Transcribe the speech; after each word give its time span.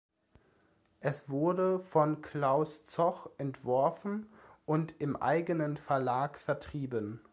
Es 0.99 1.29
wurde 1.29 1.77
von 1.77 2.21
Klaus 2.23 2.83
Zoch 2.83 3.29
entworfen 3.37 4.25
und 4.65 4.95
im 4.99 5.15
eigenen 5.15 5.77
Verlag 5.77 6.39
vertrieben. 6.39 7.21